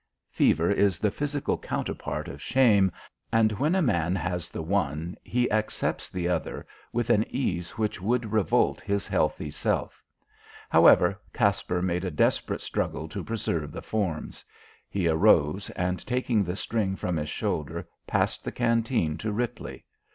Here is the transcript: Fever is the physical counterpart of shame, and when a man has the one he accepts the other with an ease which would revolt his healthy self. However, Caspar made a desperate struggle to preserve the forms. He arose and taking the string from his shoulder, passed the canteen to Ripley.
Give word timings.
Fever 0.31 0.71
is 0.71 0.97
the 0.97 1.11
physical 1.11 1.59
counterpart 1.59 2.27
of 2.27 2.41
shame, 2.41 2.91
and 3.31 3.51
when 3.51 3.75
a 3.75 3.83
man 3.83 4.15
has 4.15 4.49
the 4.49 4.63
one 4.63 5.15
he 5.23 5.47
accepts 5.51 6.09
the 6.09 6.27
other 6.27 6.65
with 6.91 7.11
an 7.11 7.23
ease 7.29 7.77
which 7.77 8.01
would 8.01 8.31
revolt 8.31 8.81
his 8.81 9.07
healthy 9.07 9.51
self. 9.51 10.03
However, 10.71 11.21
Caspar 11.33 11.83
made 11.83 12.03
a 12.03 12.09
desperate 12.09 12.61
struggle 12.61 13.07
to 13.09 13.23
preserve 13.23 13.71
the 13.71 13.83
forms. 13.83 14.43
He 14.89 15.07
arose 15.07 15.69
and 15.75 16.03
taking 16.03 16.43
the 16.43 16.55
string 16.55 16.95
from 16.95 17.15
his 17.17 17.29
shoulder, 17.29 17.87
passed 18.07 18.43
the 18.43 18.51
canteen 18.51 19.19
to 19.19 19.31
Ripley. 19.31 19.85